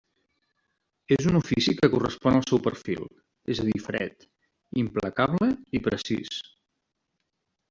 És 1.17 1.25
un 1.31 1.35
ofici 1.39 1.73
que 1.81 1.89
correspon 1.95 2.37
al 2.39 2.47
seu 2.51 2.61
perfil, 2.69 3.05
és 3.57 3.61
a 3.65 3.67
dir 3.69 3.77
fred, 3.89 4.27
implacable 4.85 5.51
i 5.81 5.85
precís. 5.91 6.41